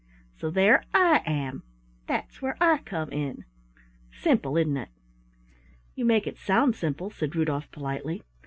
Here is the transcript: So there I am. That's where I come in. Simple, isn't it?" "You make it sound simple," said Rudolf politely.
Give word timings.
So 0.35 0.49
there 0.49 0.83
I 0.95 1.21
am. 1.27 1.61
That's 2.07 2.41
where 2.41 2.57
I 2.59 2.79
come 2.79 3.11
in. 3.11 3.45
Simple, 4.11 4.57
isn't 4.57 4.75
it?" 4.75 4.89
"You 5.93 6.05
make 6.05 6.25
it 6.25 6.39
sound 6.39 6.75
simple," 6.75 7.11
said 7.11 7.35
Rudolf 7.35 7.69
politely. 7.69 8.23